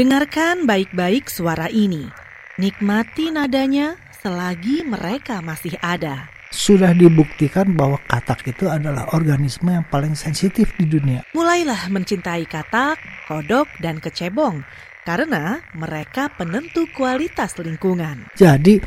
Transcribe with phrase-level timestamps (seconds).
[0.00, 2.08] Dengarkan baik-baik suara ini.
[2.56, 6.24] Nikmati nadanya selagi mereka masih ada.
[6.48, 11.20] Sudah dibuktikan bahwa katak itu adalah organisme yang paling sensitif di dunia.
[11.36, 12.96] Mulailah mencintai katak,
[13.28, 14.64] kodok, dan kecebong
[15.04, 18.24] karena mereka penentu kualitas lingkungan.
[18.40, 18.80] Jadi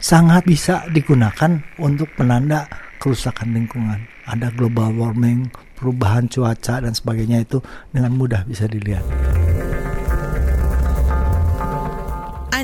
[0.00, 2.64] sangat bisa digunakan untuk penanda
[2.96, 4.00] kerusakan lingkungan.
[4.24, 5.44] Ada global warming,
[5.76, 7.60] perubahan cuaca dan sebagainya itu
[7.92, 9.04] dengan mudah bisa dilihat.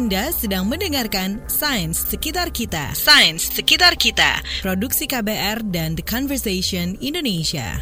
[0.01, 2.97] Anda sedang mendengarkan Sains Sekitar Kita.
[2.97, 4.41] Sains Sekitar Kita.
[4.65, 7.77] Produksi KBR dan The Conversation Indonesia.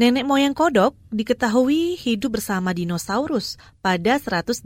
[0.00, 4.64] Nenek moyang kodok diketahui hidup bersama dinosaurus pada 180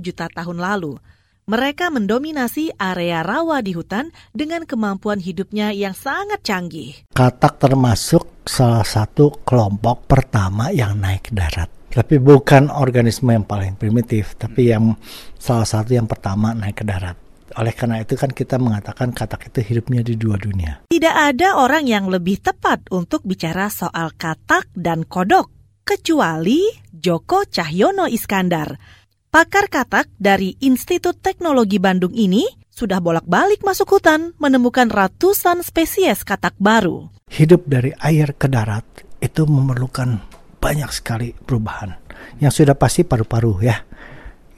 [0.00, 0.96] juta tahun lalu.
[1.44, 7.04] Mereka mendominasi area rawa di hutan dengan kemampuan hidupnya yang sangat canggih.
[7.12, 11.68] Katak termasuk salah satu kelompok pertama yang naik darat.
[11.92, 14.96] Tapi bukan organisme yang paling primitif, tapi yang
[15.36, 17.20] salah satu yang pertama naik ke darat.
[17.60, 20.88] Oleh karena itu kan kita mengatakan katak itu hidupnya di dua dunia.
[20.88, 25.52] Tidak ada orang yang lebih tepat untuk bicara soal katak dan kodok,
[25.84, 29.03] kecuali Joko Cahyono Iskandar.
[29.34, 36.54] Pakar katak dari Institut Teknologi Bandung ini sudah bolak-balik masuk hutan menemukan ratusan spesies katak
[36.62, 37.10] baru.
[37.34, 38.86] Hidup dari air ke darat
[39.18, 40.22] itu memerlukan
[40.62, 41.98] banyak sekali perubahan.
[42.38, 43.74] Yang sudah pasti paru-paru ya.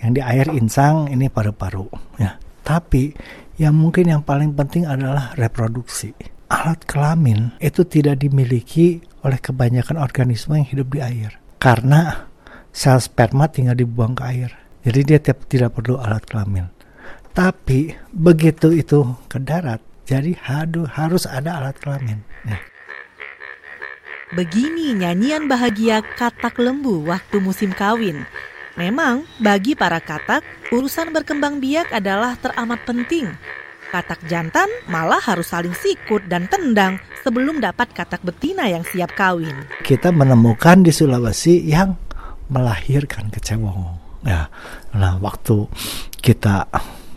[0.05, 1.89] Yang di air insang ini paru-paru
[2.21, 2.37] ya.
[2.61, 3.17] Tapi
[3.57, 6.13] yang mungkin yang paling penting adalah reproduksi.
[6.53, 11.41] Alat kelamin itu tidak dimiliki oleh kebanyakan organisme yang hidup di air.
[11.57, 12.29] Karena
[12.77, 14.66] sel sperma tinggal dibuang ke air.
[14.87, 16.71] Jadi dia tidak perlu alat kelamin.
[17.35, 22.23] Tapi begitu itu ke darat, jadi hadu, harus ada alat kelamin.
[22.47, 22.63] Ya.
[24.31, 28.23] Begini nyanyian bahagia katak lembu waktu musim kawin.
[28.79, 33.27] Memang bagi para katak, urusan berkembang biak adalah teramat penting.
[33.91, 39.67] Katak jantan malah harus saling sikut dan tendang sebelum dapat katak betina yang siap kawin.
[39.83, 41.99] Kita menemukan di Sulawesi yang
[42.47, 44.06] melahirkan kecebong.
[44.27, 44.51] Ya,
[44.91, 45.71] nah waktu
[46.19, 46.67] kita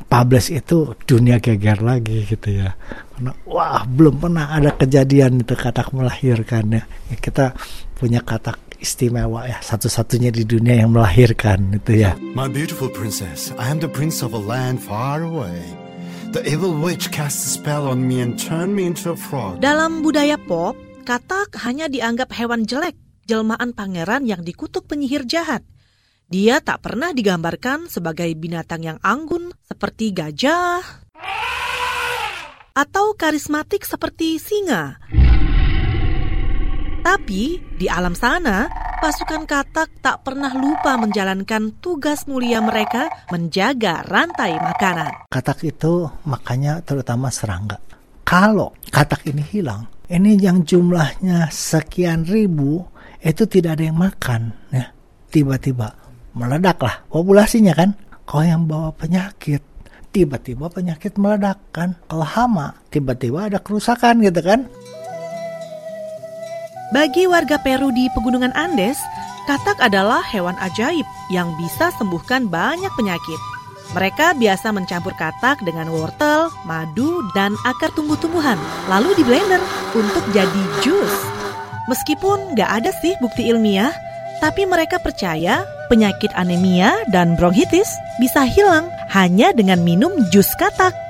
[0.09, 2.77] publish itu dunia geger lagi gitu ya.
[3.13, 6.83] Karena wah belum pernah ada kejadian itu katak melahirkan ya.
[7.09, 7.57] ya kita
[7.97, 12.17] punya katak istimewa ya satu-satunya di dunia yang melahirkan itu ya.
[12.33, 15.61] My beautiful princess, I am the prince of a land far away.
[16.29, 19.65] The evil witch cast a spell on me and turned me into a frog.
[19.65, 22.93] Dalam budaya pop, katak hanya dianggap hewan jelek,
[23.25, 25.65] jelmaan pangeran yang dikutuk penyihir jahat.
[26.29, 30.77] Dia tak pernah digambarkan sebagai binatang yang anggun seperti gajah
[32.77, 35.01] atau karismatik seperti singa.
[37.01, 38.69] Tapi di alam sana,
[39.01, 45.33] pasukan katak tak pernah lupa menjalankan tugas mulia mereka menjaga rantai makanan.
[45.33, 47.81] Katak itu makanya terutama serangga.
[48.21, 52.85] Kalau katak ini hilang, ini yang jumlahnya sekian ribu,
[53.17, 54.53] itu tidak ada yang makan.
[54.69, 54.93] ya
[55.33, 56.08] Tiba-tiba
[56.39, 57.99] meledaklah populasinya kan.
[58.23, 59.59] Kalau yang bawa penyakit,
[60.15, 61.99] tiba-tiba penyakit meledak kan.
[62.07, 64.71] Kalau hama, tiba-tiba ada kerusakan gitu kan.
[66.95, 68.97] Bagi warga Peru di Pegunungan Andes,
[69.45, 73.41] katak adalah hewan ajaib yang bisa sembuhkan banyak penyakit.
[73.93, 79.61] Mereka biasa mencampur katak dengan wortel, madu, dan akar tumbuh-tumbuhan, lalu di blender
[79.97, 81.13] untuk jadi jus.
[81.89, 83.89] Meskipun nggak ada sih bukti ilmiah,
[84.37, 91.08] tapi mereka percaya penyakit anemia dan bronkitis bisa hilang hanya dengan minum jus katak.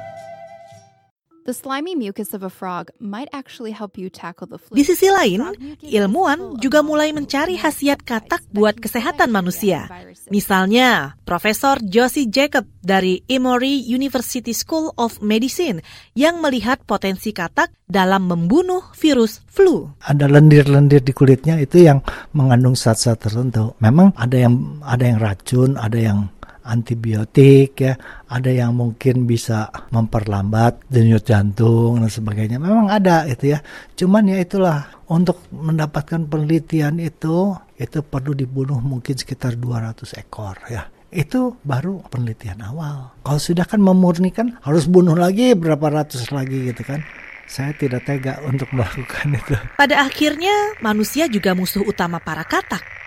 [1.47, 4.75] The slimy mucus of a frog might actually help you tackle the flu.
[4.75, 5.39] Di sisi lain,
[5.79, 9.87] ilmuwan juga mulai mencari khasiat katak buat kesehatan manusia.
[10.27, 15.79] Misalnya, Profesor Josie Jacob dari Emory University School of Medicine
[16.13, 19.89] yang melihat potensi katak dalam membunuh virus flu.
[20.05, 22.03] Ada lendir-lendir di kulitnya itu yang
[22.35, 23.73] mengandung zat-zat tertentu.
[23.81, 26.29] Memang ada yang ada yang racun, ada yang
[26.69, 27.97] antibiotik ya,
[28.29, 32.61] ada yang mungkin bisa memperlambat denyut jantung dan sebagainya.
[32.61, 33.59] Memang ada itu ya.
[33.97, 40.85] Cuman ya itulah untuk mendapatkan penelitian itu itu perlu dibunuh mungkin sekitar 200 ekor ya.
[41.09, 43.17] Itu baru penelitian awal.
[43.25, 47.01] Kalau sudah kan memurnikan harus bunuh lagi berapa ratus lagi gitu kan
[47.49, 49.57] saya tidak tega untuk melakukan itu.
[49.73, 52.98] Pada akhirnya, manusia juga musuh utama para katak.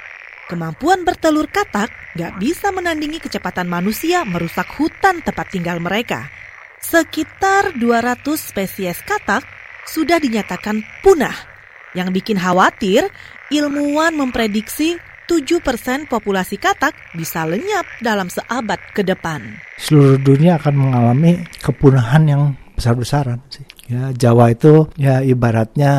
[0.51, 6.29] Kemampuan bertelur katak gak bisa menandingi kecepatan manusia merusak hutan tempat tinggal mereka.
[6.83, 9.47] Sekitar 200 spesies katak
[9.87, 11.35] sudah dinyatakan punah.
[11.93, 13.07] Yang bikin khawatir,
[13.53, 14.99] ilmuwan memprediksi
[15.31, 19.63] 7% populasi katak bisa lenyap dalam seabad ke depan.
[19.79, 22.43] Seluruh dunia akan mengalami kepunahan yang
[22.75, 23.65] besar-besaran sih.
[23.87, 25.93] Ya, Jawa itu ya ibaratnya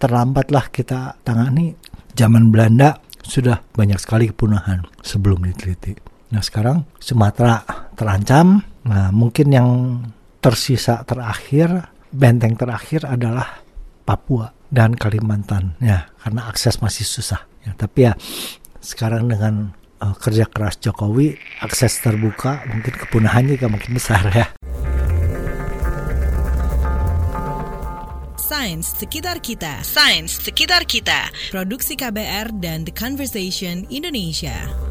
[0.00, 1.76] terlambatlah kita tangani.
[2.16, 5.98] Zaman Belanda sudah banyak sekali kepunahan sebelum diteliti.
[6.30, 7.62] Nah sekarang Sumatera
[7.98, 8.62] terancam.
[8.86, 9.68] Nah mungkin yang
[10.38, 13.62] tersisa terakhir, benteng terakhir adalah
[14.06, 15.74] Papua dan Kalimantan.
[15.82, 17.42] Ya karena akses masih susah.
[17.66, 18.14] Ya, tapi ya
[18.78, 24.46] sekarang dengan uh, kerja keras Jokowi, akses terbuka, mungkin kepunahannya juga makin besar ya.
[28.66, 29.78] Sains Sekitar Kita.
[29.86, 31.30] Sains Sekitar Kita.
[31.54, 34.85] Produksi KBR dan The Conversation Indonesia